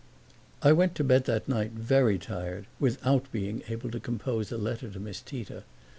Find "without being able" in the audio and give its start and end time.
2.79-3.91